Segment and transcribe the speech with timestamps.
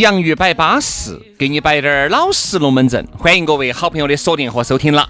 [0.00, 3.06] 洋芋摆巴适，给你摆点儿老实龙门阵。
[3.16, 5.08] 欢迎各位好朋友的锁定和收听了。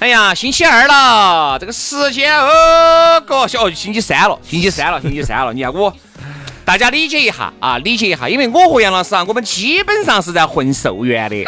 [0.00, 5.52] 哎呀，星期二了，这个时间哦，哥，小星期三了，星期三了，星期三了。
[5.52, 5.94] 你看我，
[6.64, 11.44] 大家理解一下啊，理解一下，因为我和杨老师啊，我们基本上是在混寿元的。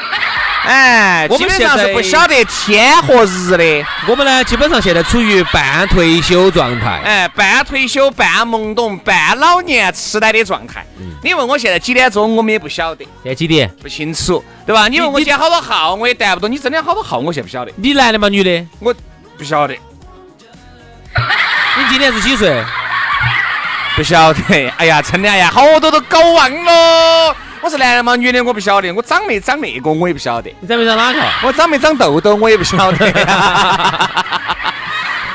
[0.66, 3.86] 哎，基本上是不晓得天和日的。
[4.08, 10.84] 我们呢，基本上现在处于半退休状态，哎，半退休、半懵懂、半老年痴呆的状态。
[11.22, 13.04] 你问我现在几点钟，我们也不晓得。
[13.22, 13.70] 现在几点？
[13.80, 14.88] 不清楚，对吧？
[14.88, 16.50] 你问我今天好多号，我也答不动。
[16.50, 17.72] 你真的好多号，我现在不晓得。
[17.76, 18.28] 你男的吗？
[18.28, 18.66] 女的？
[18.80, 18.92] 我
[19.38, 19.74] 不晓得。
[19.74, 22.62] 你今年是几岁？
[23.94, 24.40] 不晓得。
[24.78, 27.36] 哎呀，真的哎呀，好多都搞忘了。
[27.62, 28.14] 我是男的吗？
[28.16, 30.52] 女的我不晓得，我长没长那个我也不晓得。
[30.60, 31.20] 你长没长哪个？
[31.44, 33.06] 我长没长痘痘我也不晓得。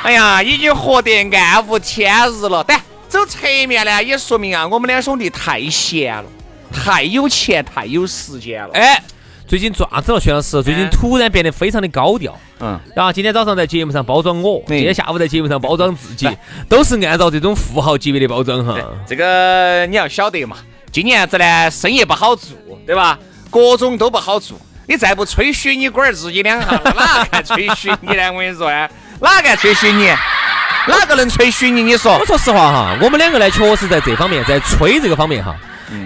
[0.03, 2.63] 哎呀，已经活得暗无天日了。
[2.67, 6.23] 但走侧面呢，也说明啊，我们两兄弟太闲了，
[6.71, 8.69] 太有钱，太有时间了。
[8.73, 9.01] 哎，
[9.47, 12.37] 最近爪子了，薛老师，最近突然变得非常的高调。
[12.59, 12.79] 嗯。
[12.95, 16.29] 然后今天早上在节目上包装我，今天下午在节目上包装自己，
[16.69, 18.75] 都是按照这种富豪级别的包装哈。
[19.05, 20.57] 这个你要晓得嘛。
[20.91, 22.49] 今年子呢，生意不好做，
[22.85, 23.17] 对吧？
[23.49, 24.57] 各种都不好做。
[24.87, 28.31] 你再不吹嘘你龟儿自己两下，哪敢吹嘘你呢？
[28.33, 28.89] 我跟你说啊，
[29.21, 30.07] 哪敢吹嘘你？
[30.87, 31.81] 哪个能吹嘘你？
[31.81, 32.17] 你说？
[32.17, 35.55] 我说实话哈，我们两个呢，确实在这方面，在吹这个方面哈，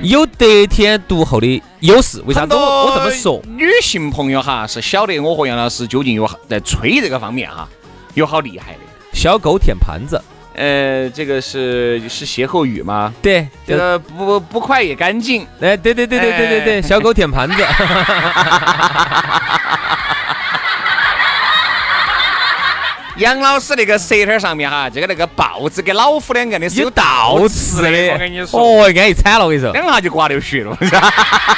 [0.03, 2.22] 有得天独厚的优势。
[2.28, 3.41] 为啥子我我这么说？
[3.47, 7.67] 女性朋友哈是晓得我和杨老师究竟有在吹这个方面哈
[8.13, 8.79] 有好厉害的，
[9.13, 10.22] 小狗舔盘子。
[10.56, 13.14] 呃，这个是是歇后语吗？
[13.22, 15.46] 对，这个不不快也干净。
[15.60, 17.56] 哎，对对对对对对对，小狗舔盘子。
[23.18, 27.90] 杨老师那个舌头上面哈，就跟那个豹子跟老虎两个的是有倒刺的。
[28.12, 30.78] 我跟你说，哦，安逸惨了，我跟你说，两下就刮流血了。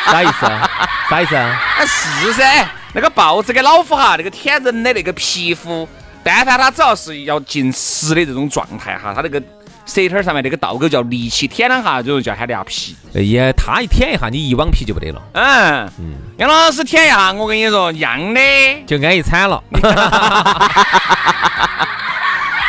[0.06, 0.69] 啥意思啊？
[1.09, 1.59] 啥意思啊？
[1.81, 2.63] 是噻，
[2.94, 5.90] 那个豹子跟老虎哈，那个舔人的那个皮肤。
[6.27, 9.41] 但凡它只要是要进食的这种状态哈，它那个
[9.85, 12.93] 舌头上面那个倒钩叫力气舔两下，就叫喊俩皮。
[13.15, 15.21] 哎呀，它一舔一下，你一网皮就不得了。
[15.31, 18.41] 嗯嗯，杨老师舔一下，我跟你说，一样的
[18.85, 19.63] 就安逸惨了。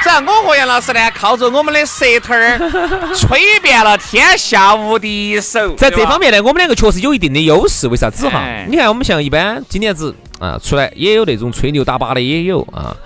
[0.00, 2.56] 只要我和杨老师呢，靠着我们的舌头儿，
[3.19, 5.75] 吹遍了天下无敌手。
[5.75, 7.88] 在这方面呢，我们两个确实有一定的优势。
[7.88, 8.40] 为啥子哈？
[8.69, 12.96] 你看，我们像一般今年子啊出来，也有那种吹牛打靶的，也有啊。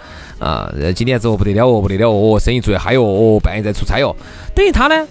[0.42, 4.14] 啊，今年子哦不得了哦，不得了哦，生意做得嗨哟，哦半夜在出差哦。
[4.54, 5.06] 等于他呢，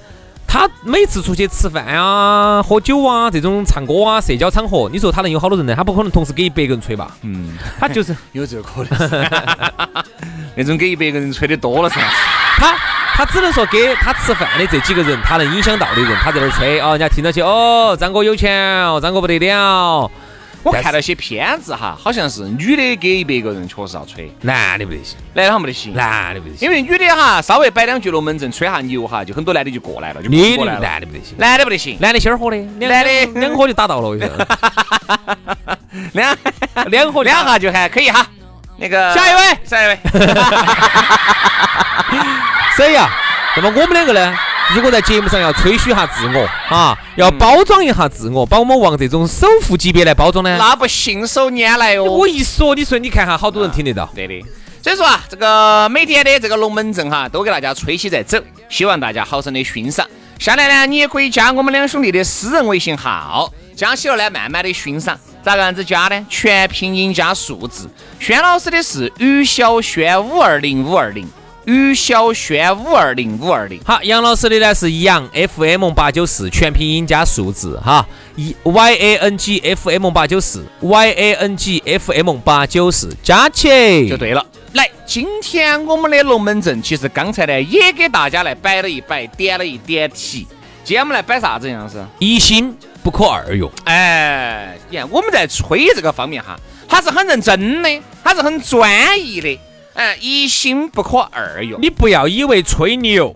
[0.45, 5.73] 他每次出去吃饭啊、喝酒啊、这种唱歌啊、社交场合，你说他能有好多人呢？
[5.73, 7.15] 他不可能同时给一百个人吹吧？
[7.21, 9.29] 嗯，他就是 有这个可能。
[10.53, 12.01] 那种给一百个人吹的多了噻。
[12.59, 12.75] 他
[13.15, 20.11] 他只能说给他吃饭的这几个人，他能影响到的人，他在那儿吹哦，人家听到起哦，张哥有钱哦，张哥不得了。
[20.63, 30.79] 我看了些片子哈，好像是女的给一百个人确实要吹，男的不得行，男的还没得行，男的不得行，因为女的哈稍微摆两句龙门阵，吹下牛哈，就很多男的就过来了，就过来了。
[30.79, 34.15] 男的不得行，男的不得行，男的先喝的，男的两喝就打到了，
[36.13, 36.37] 两
[36.91, 38.27] 两喝两下就喊可以哈，
[38.77, 39.97] 那个下一位，下一位，
[42.77, 43.09] 谁呀？
[43.55, 44.37] 那么我们两个呢？
[44.73, 52.05] 如果在节目上要吹嘘下自我啊，要包装一下自我，把我们往这种首富级别来包装呢，那不信手拈来哦。
[52.05, 54.09] 我一说，你说你看哈，好多人听得到。
[54.15, 54.41] 对的，
[54.81, 58.37] 所以说啊，这个每天的这个龙门阵哈，都给大家吹起在走，
[58.69, 60.07] 希望大家好生的欣赏。
[60.39, 65.19] 下来呢，你也可以加我们两兄弟的私人微信号，加起了呢，慢慢的欣赏。
[65.43, 66.25] 咋个样子加呢？
[66.29, 67.89] 全拼音加数字。
[68.19, 71.27] 轩老师的是于小轩五二零五二零。
[71.65, 73.79] 于小轩五二零五二零。
[73.85, 82.37] 好，杨老师的呢是杨 FM 八九四全拼音加数字哈，一 Y A N G F M 八九四 Y A N G F M
[82.37, 84.45] 八九四加起就对了。
[84.73, 90.47] 来，今天我们的龙门阵其实刚才呢也给大家来摆了一摆，点了一点题。
[90.83, 92.03] 今天我们来摆啥子样子？
[92.17, 93.69] 一心不可二用。
[93.85, 98.89] 哎，你看我们在吹这个方面哈，他是很认真的，他是很专
[99.23, 99.59] 一的。
[99.93, 101.79] 哎，一心不可二用。
[101.81, 103.35] 你不要以为吹牛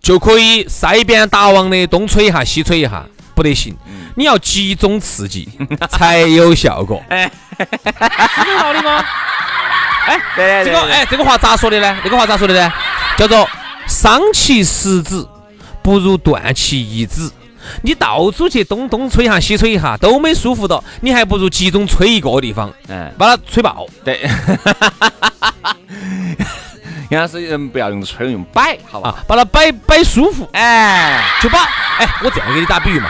[0.00, 3.04] 就可以塞边打网的，东吹一下西吹一下，
[3.34, 3.76] 不得行。
[4.16, 5.48] 你要集中刺激
[5.90, 7.02] 才有效果。
[7.08, 9.04] 哎，是有道理吗？
[10.06, 10.20] 哎，
[10.64, 11.98] 这个哎，这个话咋说的呢？
[12.04, 12.72] 这个话咋说的呢？
[13.16, 13.48] 叫做
[13.86, 15.26] 伤其十指，
[15.82, 17.30] 不如断其一指。
[17.82, 23.86] 你到处去东东吹一下，西吹一下，都没舒服到，你还不如集中吹一个地方，嗯，把它吹爆。
[24.04, 24.28] 对，
[27.10, 29.22] 杨老师，人不要用吹，用摆，好吧？
[29.26, 31.62] 把它摆摆舒服，哎，就把，
[31.98, 33.08] 哎，我这样给你打比喻嘛，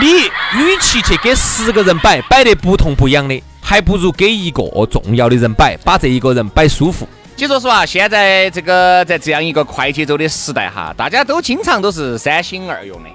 [0.00, 0.24] 你
[0.58, 7.08] 与其去给十个人摆，摆得不痛不痒的，还不如给一个重要的人摆，把这一个人摆舒服。
[7.34, 13.08] 其实说实话，现在这个在这样一个快节奏的时代哈，大家都经常都是三心二用的。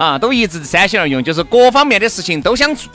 [0.00, 2.90] 啊，都一直三心二用，就是各方面的事情都想做，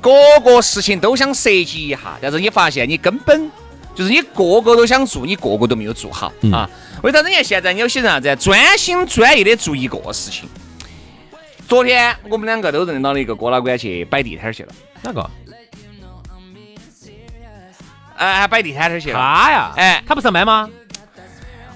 [0.00, 0.10] 各
[0.40, 3.50] 个事情都想设计一下，但是你发现你根本
[3.94, 6.66] 就是你个个都想做，你个个都没有做好啊。
[7.02, 7.28] 为啥子？
[7.28, 10.48] 你看现在有些人啥子专心专意的做一个事情。
[11.68, 14.72] 昨天我们两个都认到了一个哥老倌去摆地摊去了。
[15.02, 15.30] 哪个？
[18.16, 19.18] 哎，摆地摊摊去了。
[19.18, 19.72] 他呀？
[19.76, 20.70] 哎，他不上班吗？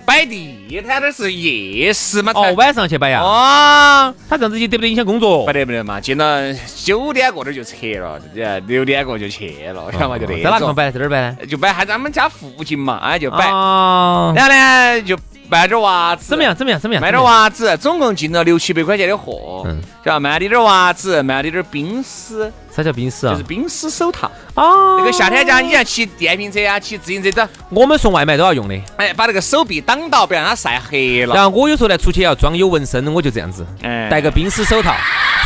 [0.08, 2.32] 摆地摊的是夜市嘛？
[2.34, 3.20] 哦，晚上去摆呀？
[3.20, 5.44] 哦，他这样子就得不得影响工作？
[5.44, 6.50] 不得不得嘛，进了
[6.82, 8.18] 九点过点就撤了，
[8.66, 10.18] 六点过就去了，晓得嘛？
[10.18, 10.90] 就那在哪个地方摆？
[10.90, 11.36] 在哪儿摆呢？
[11.46, 13.44] 就摆还在他们家附近嘛，哎就摆。
[13.44, 15.14] 然后呢就。
[15.50, 16.54] 卖点袜子怎么样？
[16.54, 16.78] 怎么样？
[16.78, 17.02] 怎么样？
[17.02, 19.62] 卖点袜子，总共进了六七百块钱的货。
[19.66, 22.52] 嗯，叫卖点点袜子，卖点点冰丝。
[22.74, 23.32] 啥叫冰丝啊？
[23.32, 24.30] 就是冰丝手套。
[24.54, 24.96] 哦。
[24.98, 28.78] 那个夏天家，你像骑电瓶车啊，骑自行车的，我们送外卖都要用的。
[28.98, 31.34] 哎，把那个手臂挡到，不让它晒黑了。
[31.34, 33.66] 然后我有时候呢，出去要装有纹身，我就这样子，
[34.10, 34.94] 戴个冰丝手套，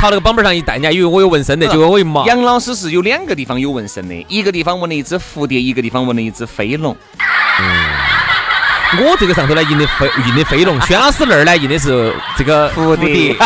[0.00, 2.26] 朝那个绑板上一戴，人家以为我有纹身的，结果我一毛。
[2.26, 6.96] 杨老师是有两个地方有纹身的，一个地方纹了一只蝴蝶，一个地方纹了一只飞龙。
[7.60, 8.11] 嗯。
[9.00, 13.34] 我这个上头呢印的飞印的飞龙，轩老师那儿呢印的是这个蝴蝶。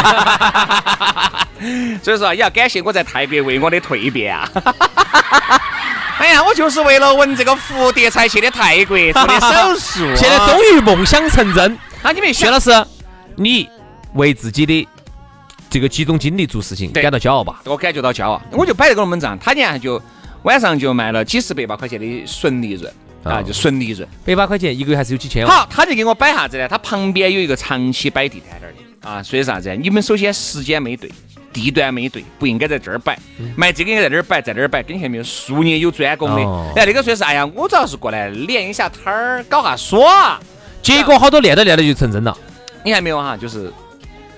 [2.03, 4.47] 所以说也要感谢我在泰国为我的蜕变啊！
[6.19, 11.79] 哎呀，我就是为了纹这个蝴蝶才去的泰国做的手术，现在终于梦想成真。
[12.03, 12.71] 那你们薛老师，
[13.37, 13.69] 你
[14.15, 14.87] 为自己的
[15.71, 17.61] 这个集中精力做事情感到骄傲吧？
[17.65, 20.01] 我感觉到骄傲，我就摆这个龙门阵，他家就
[20.43, 22.93] 晚上就卖了几十百把块钱的纯利润。
[23.29, 26.69] 啊，就纯利润，百把块钱一个月还是有几千好，他就给我摆啥子呢？
[26.69, 28.67] 他旁边有一个长期摆地摊的
[29.09, 29.75] 啊，所以啥子？
[29.77, 31.11] 你们首先时间没对，
[31.53, 33.17] 地段没对，不应该在这儿摆，
[33.57, 36.81] 卖这个应该在这儿摆，在这儿摆，跟前面术业有专攻的。
[36.81, 40.41] 哎，那个说是，哎呀，我主要是过来练一下摊儿，搞下耍。
[40.83, 42.37] 结果好多练着练着就成真了。
[42.85, 43.37] 你看没有哈？
[43.37, 43.73] 就是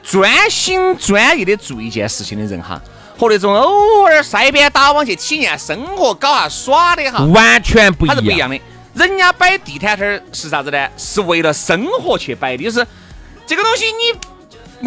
[0.02, 2.81] 专心专意的做一件事情的人哈，
[3.19, 8.58] 和那种偶尔塞边打网去体验生活、搞下耍的哈，完全不一样，它是不一样的。
[8.98, 10.88] 人家摆地摊摊是啥子呢？
[10.96, 12.84] 是为了生活去摆的，就是
[13.46, 14.18] 这个东西你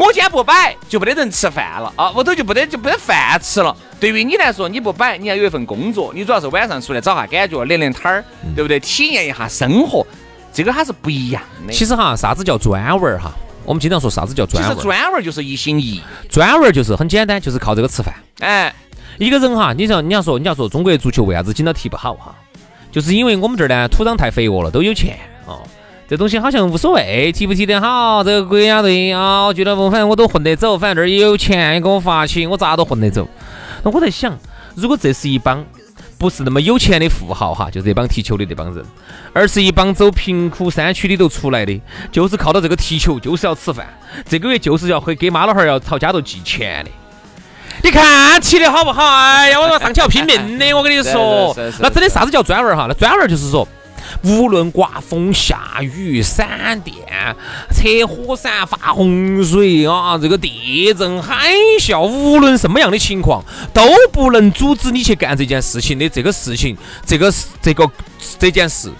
[0.03, 3.75] 我今天不摆就没得人吃饭了啊，屋头就没得就没得饭吃了。
[3.99, 8.79] 对于你来说，你不摆，你要有一份工作，你主要是晚上出来找下感觉，练练摊儿，对不对？
[8.79, 10.05] 体验一下生活，
[10.53, 11.71] 这个它是不一样的。
[11.71, 13.31] 其实哈，啥子叫专文儿哈？
[13.63, 14.73] 我们经常说啥子叫专文？
[14.73, 18.13] 其实专文就是一心一意，专文就是很简单，就是靠这个吃饭。
[18.39, 18.73] 哎，
[19.19, 22.35] 一个人哈，你像你要说你要说中国足球为啥子今朝踢不好哈？
[22.91, 25.61] 就是因为我们这儿呢土壤太肥沃了，都有钱哦。
[26.07, 33.25] 这东西好像无所谓，踢不踢得好，这个国家队啊，俱乐部反正我都混得走，反正这儿也有钱，也给我发起，我咋都混得走。
[33.81, 34.37] 那我在想，
[34.75, 35.65] 如果这是一帮
[36.17, 38.85] 不是那么有钱的富豪哈，就这帮踢球的这帮人，
[39.31, 41.79] 而是一帮走贫苦山区里头出来的，
[42.11, 43.87] 就是靠到这个踢球，就是要吃饭，
[44.27, 46.91] 这个月就是要会给妈老汉儿要朝家头寄钱的。
[47.83, 49.03] 你看起的好不好？
[49.03, 52.85] 哎呀，我说上去要拼命的， 我跟你说，那真的啥子叫专文哈？
[52.87, 53.67] 那专文就是说，
[54.23, 56.95] 无论刮风下雨、闪电、
[57.73, 67.89] 扯火伞、发洪水啊，这个地震、海啸，无论什么样的情况，都不能阻止你去干这件事情的这个事情，这个这个
[68.37, 68.91] 这件事，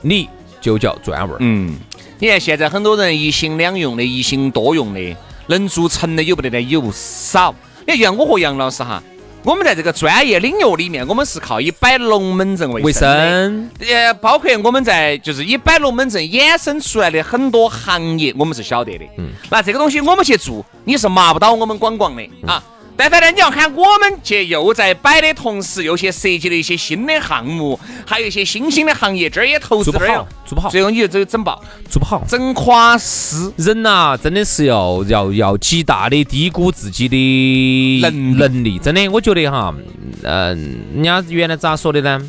[0.00, 0.28] 你
[0.60, 1.36] 就叫专文。
[1.40, 1.76] 嗯，
[2.18, 5.16] 你看现在很多人一心两用的，一心多用的，
[5.48, 7.54] 能做成的有不得的有少。
[7.86, 9.02] 你像我和杨老师哈，
[9.42, 19.04] 我们在这个专业领域里面，我们是靠以摆龙门阵为卫生，呃，包括我们在就是以摆龙门阵衍生出来的很多行业，我们是晓得的。
[19.18, 22.62] 嗯，那这个东西我们去做，你是麻不到我们广广的啊。
[23.02, 33.52] 但凡呢，你要喊我们去又在摆的同时，又去设计了一些新的项目，还有一些新兴的行业，这儿也投资，做不好，做不好，最后你就只有整爆，做不好，整垮死。
[33.56, 38.78] 人呐，真的是要要要极大的低估自己的能能力。
[38.78, 39.74] 真的，我觉得哈，
[40.22, 42.22] 嗯，人家原来咋说的呢？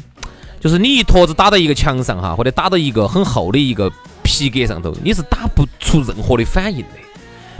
[0.59, 3.91] 就是你一坨子打到一个墙上哈，或者打到一个很厚的一个
[4.23, 6.87] 皮革上头，你是打不出任何的反应的。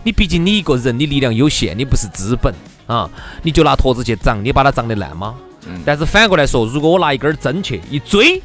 [0.04, 2.52] 你毕竟你一个人，你力量有限，你不是资本。
[2.88, 3.10] 啊，
[3.42, 5.36] 你就拿坨子去长，你把它长得烂吗？
[5.68, 5.82] 嗯。
[5.86, 8.42] 但是反过来说，如果我拿一根针去一追，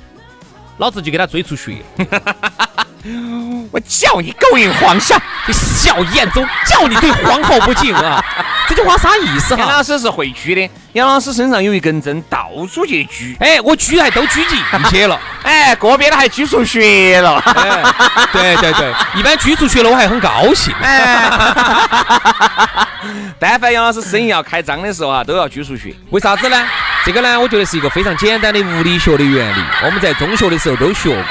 [0.79, 1.83] 老子就给他追出血。
[3.71, 8.25] 我叫你勾引皇上，你小眼中，叫你对皇后不敬啊！
[8.69, 9.63] 这句话啥意思哈？
[9.63, 13.37] 杨老师是会狙的，杨老师身上有一根针，到处去狙。
[13.41, 14.59] 哎，我狙还都狙进
[14.91, 17.39] 去了， 哎，个别的还狙出血了。
[17.39, 17.83] 哎
[18.33, 20.75] 对对对，一般狙出血了，我还很高兴。
[23.39, 25.95] 但凡杨老师生意要开张的时候啊，都要狙出血。
[26.11, 26.67] 为啥子呢？
[27.05, 31.25] 这个呢，我觉得是一个非常简单的物理学的原理，我们在中学的时候都学过，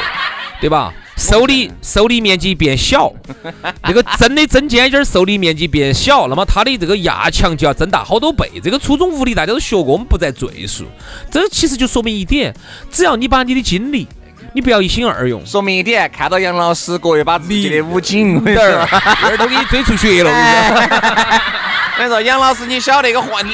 [0.61, 0.91] 对吧？
[1.17, 3.11] 受力受力面积变小，
[3.83, 8.49] 那个针的针尖尖受力面积变小，那么它的这个压强就要增大好多倍。
[8.63, 10.85] 这个初中物理大家都学过，我们不再赘述。
[11.31, 12.53] 这其实就说明一点，
[12.91, 14.07] 只要你把你的精力，
[14.53, 15.43] 你不要一心二用。
[15.43, 18.87] 说明一点，看到杨老师各位把自己的武警点儿，
[19.23, 20.29] 儿都给你追出血了。
[20.29, 23.53] 我跟你说，杨老师，你晓得一个话你。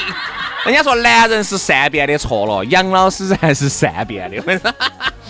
[0.65, 4.38] 人家说男人是善变的，错了，杨老师还是善变的。
[4.38, 4.74] 我跟你说，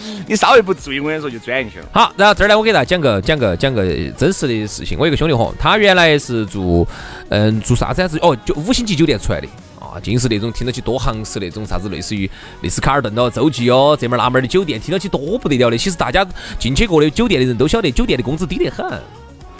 [0.27, 1.85] 你稍微不注意，我跟你说就钻进去了。
[1.91, 3.83] 好，然后这儿呢，我给大家讲个讲个讲个
[4.17, 4.97] 真实的事情。
[4.99, 6.87] 我有个兄弟伙，他原来是做
[7.29, 8.17] 嗯做啥子？
[8.21, 9.47] 哦，就五星级酒店出来的
[9.79, 12.29] 啊，尽是那种听到起多行式那种啥子，类似于
[12.61, 15.77] 类似卡尔顿哦、洲际哦这门那门的酒店，听到起多不得了的。
[15.77, 16.25] 其实大家
[16.59, 19.01] 进去过的酒店的人都晓得，酒店的工资低得很。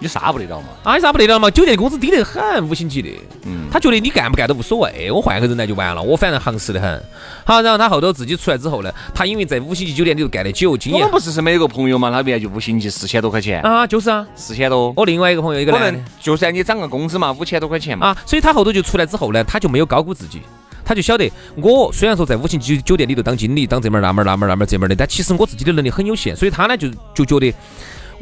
[0.04, 0.68] 你啥不得了嘛？
[0.84, 1.50] 啊，你啥不得了嘛？
[1.50, 3.10] 酒店工资低得很，五星级的。
[3.46, 7.04] 嗯，他觉得你干不干都无所谓，我换个人来就完了，我反正行实的很。
[7.46, 11.00] 好，然后他后头自己出来之后呢，他因为在五星级酒店里头干得久，经验。
[11.00, 12.12] 我们不是是没有个朋友嘛？
[12.12, 14.94] 他原来就五星级四千多块钱啊，就是啊，四千多。
[14.98, 18.08] 我另外一个朋友一个男的，就算你涨个工资嘛，五千多块钱嘛。
[18.08, 20.42] 啊，所以他后头就出来之后呢，他就没有高估自己，
[20.84, 27.54] 他就晓得我虽然说在五星级酒店里头当经理，当这门那门那门那门这门的，但其实我自己的能力很有限，所以他呢就就觉得。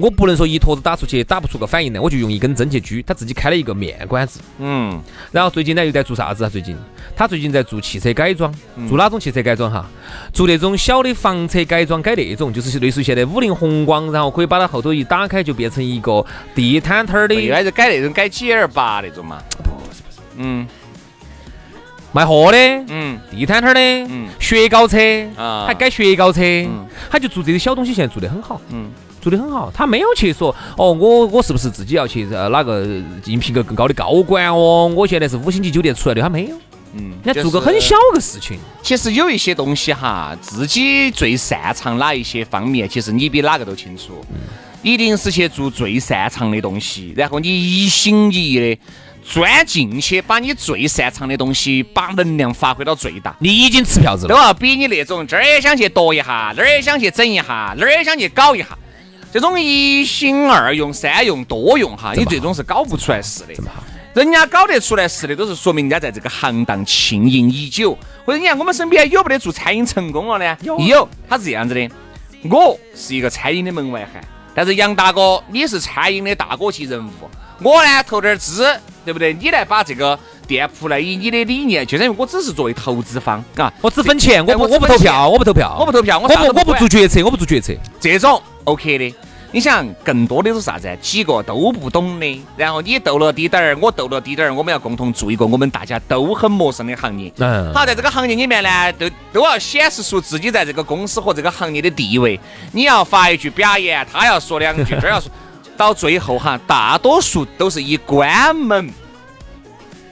[0.01, 3.03] 我不能说一坨子打出去打不出个反应来，我就用一根针去狙。
[3.05, 5.00] 他自己开了一个面馆子，嗯，
[5.31, 6.50] 然后最近呢又在做啥子啊？
[6.50, 6.75] 最近
[7.15, 8.51] 他最近在做汽车改装，
[8.89, 9.86] 做哪种汽车改装哈？
[10.34, 17.36] 做那种小的房车改装，改那种就是类似于现在五菱宏光，然后可以把它后头一打开就变成一个地摊摊儿的。
[17.36, 19.38] 原来是改那种改 G L 八那种嘛？
[19.58, 20.67] 不是不是，嗯，
[22.12, 23.79] 卖货的，嗯，地摊摊儿的，
[24.10, 24.98] 嗯，雪糕车
[25.38, 26.41] 啊，还改雪糕车，
[27.10, 28.89] 他就做这些小东西，现在做得很好，嗯。
[29.21, 32.85] 做得很好，他没有去说哦，我我是不是自己要去呃哪个
[33.25, 34.91] 应聘个更高的高管哦？
[34.95, 36.55] 我现在是五星级酒店出来的，他没有，
[36.95, 38.57] 嗯，人家做个很小个事情。
[38.81, 44.25] 其实有一些东西哈，自己最擅长哪一些方面，其实你比哪个都清楚。
[44.83, 48.81] 一定是去做最擅长的东西，然后你一心一意的
[49.23, 53.35] 钻进去，把你最擅长的东西，把能量发挥到最大。
[53.37, 58.69] 你已经吃票子了，都要比你那种这儿也想去夺一下，那儿也想去整一下，那儿也想去搞一下。
[59.31, 63.53] 这种一心二用、三用多用哈，你最终是搞不出来事的。
[64.13, 67.97] 人家搞得出来事的，都是说明人家在这个行当经营已久。
[68.25, 70.57] 或者你看我们身边有没得做餐饮成功了呢？
[70.61, 71.89] 有，他是这样子的。
[72.50, 74.21] 我是一个餐饮的门外汉，
[74.53, 77.11] 但是杨大哥你是餐饮的大哥级人物，
[77.63, 78.67] 我呢投点资，
[79.05, 79.33] 对不对？
[79.33, 88.41] 你来把这个店铺来以你的理念，就等于我只是作为投资方啊，我只分钱，我不我不投票，我不投票，我不投票，我不我不做决策，我不做决策，这种。
[88.65, 89.15] OK 的，
[89.51, 90.88] 你想更多的是啥子？
[91.01, 97.32] 几个都不懂的，然后你斗了滴点儿，我斗了滴点儿，我们要共同做一个我们大家都很陌生的行业。
[97.38, 97.74] 嗯。
[97.74, 102.39] 好，在这个行业里面呢，都都要显示出自己在这个公司和这个行业的地位。
[102.72, 105.30] 你要发一句表演，他要说两句，这要说
[105.75, 108.89] 到最后哈，大多数都是以关门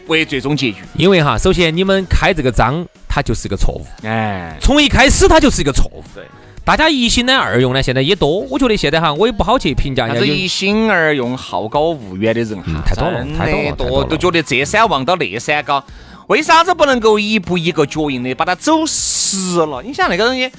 [0.07, 0.77] 为最终结局。
[0.95, 3.85] 因为哈，首先你们开这个张，它就是一个错误。
[4.03, 4.57] 哎。
[4.59, 6.03] 从一开始它就是一个错误。
[6.13, 6.25] 对。
[6.69, 8.41] 大家一心呢二用呢，现在也多。
[8.41, 10.07] 我觉得现在哈，我也不好去评价。
[10.07, 15.83] 啥子一心二用、好高骛远的人哈，太多了，太多了，多都觉得这山望到那山高。
[16.27, 19.81] 为啥子不能够一步一个脚印的把它走实了？
[19.83, 20.51] 你想那个东西，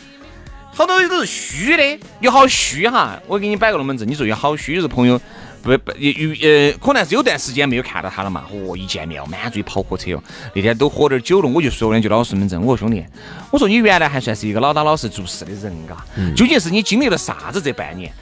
[0.73, 3.17] 好多都是虚的，有好虚哈。
[3.29, 5.21] 我给你摆个龙门阵，你说有好虚，就是朋友
[5.63, 8.45] 不不，有呃，可能是有段时间没有看到他了嘛。
[8.51, 10.23] 哦，一见面满嘴跑火车哦。
[10.55, 12.61] 那天都喝点酒了，我就说两句老实门阵。
[12.61, 13.05] 我说兄弟，
[13.51, 18.13] 我说你原来还算是一个老打老实做事的人嘎，究竟是你经历了啥子这半年？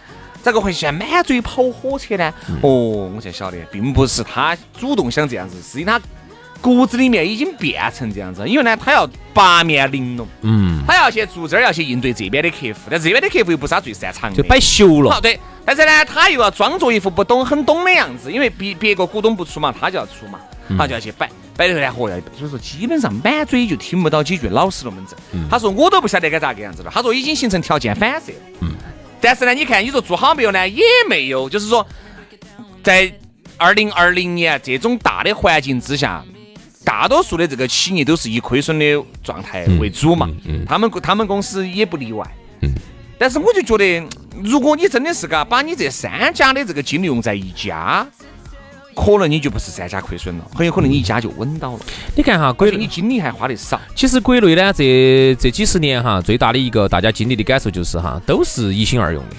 [0.43, 2.33] 咋个会现在满嘴跑火车呢？
[2.63, 6.01] 哦，我才晓得，并不是他主动想这样子，是因为他
[6.61, 8.49] 骨子里面已经变成这样子。
[8.49, 15.11] 因为呢，他要八面玲珑，嗯，他要去做这儿，要去应对这边的客户，但这边的客户又不是他最擅长的，就摆秀了。
[15.11, 15.39] 好，对。
[15.69, 20.41] 但是呢，他又要装作一副不懂、很懂的样子，因为别别个股东不出嘛，他就要出嘛，
[20.79, 21.29] 他就要去摆。
[21.59, 25.15] 摆的后呢，嚯呀，所以说基本上满嘴就听不到几句老实龙门阵。
[25.51, 26.91] 他说我都不晓得该咋个样子了。
[26.91, 28.39] 他说已经形成条件反射了。
[28.61, 28.71] 嗯。
[29.21, 30.67] 但是呢，你看，你说做好没有呢？
[30.67, 31.87] 也没有，就是说，
[32.83, 33.13] 在
[33.59, 36.25] 二零二零年这种大的环境之下，
[36.83, 40.31] 大多数的这个企业都是以亏损的状态为主嘛。
[40.47, 40.65] 嗯。
[40.67, 42.27] 他们他们公司也不例外。
[42.63, 42.73] 嗯。
[43.19, 44.07] 但是我就觉得，
[44.45, 48.07] 如果你真的是嘎，把你这三家的这个精力用在一家，
[48.95, 51.81] 可能你就不是三家亏损了，很有可能你一家就稳到了。
[52.17, 53.81] 你看哈，国内你精力还花的少。
[53.95, 59.37] 其实国内呢，这这几十年哈，最大的一个大家经历的感受就是哈，都是一心二用的，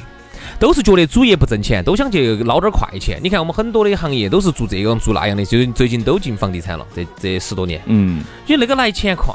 [0.60, 3.20] 都是觉得主业不挣钱，都想去捞点快钱。
[3.24, 7.82] 你看我们很多的行业都是做这样做那样的，就最近都进房地产了，这这十多年。
[7.86, 8.24] 嗯。
[8.46, 9.34] 因为那个来钱快。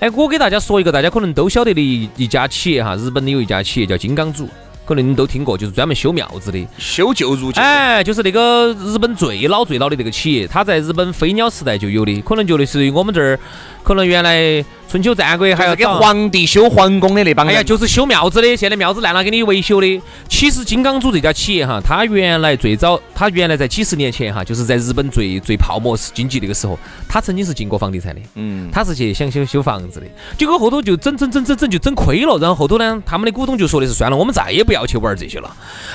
[0.00, 4.48] 哎，我给大家说一个大家可能都晓得的一一家企业哈，日本的有一家企业叫金刚组，
[4.86, 7.60] 可能你都听过，就是专门修庙子的，修旧如旧。
[7.60, 13.38] 哎，就是那个日本最老最老的那个企业，它在日本飞鸟时代就有的，可能就类似于我们这儿，
[13.82, 14.64] 可能原来。
[14.90, 18.56] 春秋战国还要给皇帝修皇宫的那帮人，哎呀，就是修庙子的。
[18.56, 20.02] 现在庙子烂了，给你维修的。
[20.28, 26.76] 其实金刚组这家企业哈，它原来最早，它原来在几十年前哈，就是在日本最最泡沫经济那个时候，
[27.08, 28.20] 它曾经是进过房地产的。
[28.34, 30.06] 嗯，它是去想修修房子的，
[30.36, 32.36] 结果后头就整整整整整就整亏了。
[32.38, 35.48] 然后后头呢，他们的股东就说的是算了，我们再也不要去玩这些了。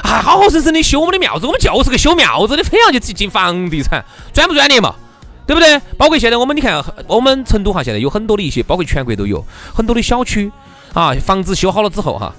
[0.03, 4.01] 啊，好好生生的修我们的庙子，我们就是个修庙子的，非要去进房地产，
[4.31, 4.95] 专不专业嘛？
[5.45, 5.79] 对不对？
[5.97, 10.51] 包括现在我们，你看，我们成都哈，现在有很多的一些，包括全国都有很多的小区
[10.93, 12.33] 啊，房子修好了之后哈，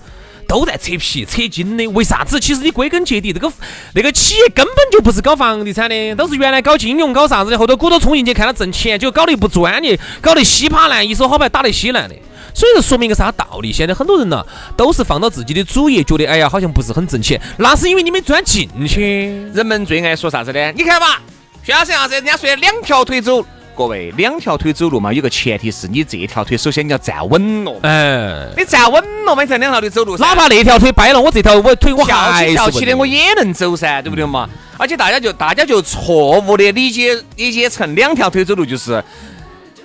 [0.48, 1.86] 都在扯皮扯筋的。
[1.88, 2.40] 为啥子？
[2.40, 3.52] 其实你归根结底，这个
[3.94, 12.14] 那个企业根本就不是搞房地产的，都是原来搞金融、搞啥子的，后头股东冲进去看他挣钱，就搞得不专业，搞得稀巴烂，一手好牌打得稀烂的。
[12.54, 13.70] 所以说，说明一个啥道理？
[13.70, 14.44] 现在很多人呢，
[14.76, 19.26] 都是放到自己的主业，觉得哎呀，好像不是很挣钱，那是因为你没钻进去。
[19.52, 20.72] 人们最爱说啥子呢？
[20.72, 21.20] 你看吧。
[21.66, 22.14] 徐老师，啥子？
[22.14, 27.72] 人家说两条腿走，各位两条腿走路嘛，有个前提是你这条腿首先你要站稳了。
[27.82, 30.16] 哎，你站稳了嘛，你才两条腿走路。
[30.16, 34.48] 哪怕那条腿掰了，我这条我腿我还翘起的，我也能走噻，对不对嘛？
[34.78, 39.02] 而且大家就大家就错误的理解理解成两条腿走路就是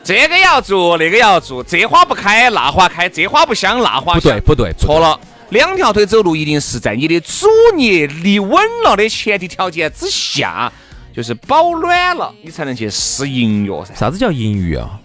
[0.03, 4.21] 这个要做，那个要做，这花不开那花开，这花不香那花香。
[4.21, 5.19] 不对不对，错了。
[5.49, 10.71] 两条腿走路一定是在你的主业立稳了的前提条件之下。
[11.13, 13.93] 就是保暖了，你才能去试淫药噻。
[13.93, 14.99] 啥子叫淫药啊？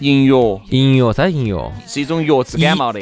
[0.00, 1.70] 淫药，淫药，啥淫药？
[1.86, 3.00] 是一种药治感冒的。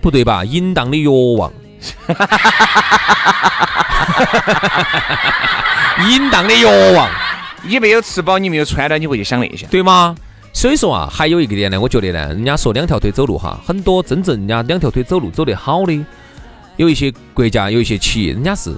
[0.00, 0.44] 不对吧？
[0.44, 1.52] 淫荡的药王。
[6.08, 7.10] 淫荡的药王。
[7.62, 10.14] 你没有吃饱，你没有穿暖，你会去想那些，对吗？
[10.52, 16.04] 所以说啊，还有一个点呢，我觉得呢，人家说两条腿走路哈，很多真正人家两条腿走路走得好的，
[16.76, 18.72] 有一些国家，有一些企业，人家是。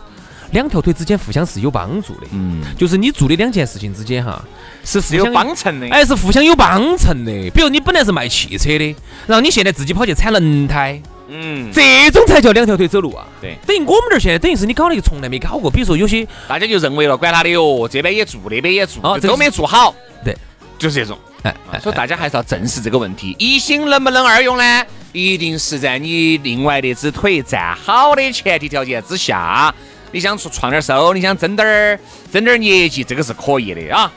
[0.53, 4.43] 两条腿之间互相是有帮助的，嗯，就是你做的两件事情之间哈，
[4.85, 7.33] 是是有帮衬的，哎，是互相有帮衬的。
[7.51, 13.27] 比如你本来是卖汽车的，然后你现在自己跑去产轮胎，嗯，这种才叫两条腿走路啊。
[13.41, 20.37] 对，等于我们这儿现在等于是你搞了一个从来没搞过，比如说有些大家就认为了，管他的哟，这边也做，那边也做，都没做好，对，
[20.79, 21.19] 就是这种。
[21.43, 24.85] 哎，所以大家还是要正视这个问题，一心能不能二用呢？
[25.13, 29.73] 一定是在你另外那只腿站好的前提条件之下。
[30.16, 32.00] 你想出创点收，你想挣点儿
[32.33, 34.11] 挣点儿业绩，这个是可以的啊。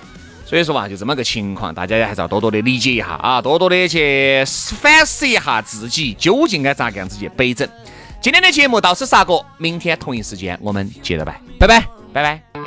[0.45, 4.41] 所以说嘛，就这么个情况，大家还是要多多的理解一下啊，多多的去
[4.79, 7.67] 反思一下自己究竟该咋个样子去摆整。
[8.21, 12.58] 今天的节目到此杀过，明天同一时间我们接着拜，拜拜，拜拜。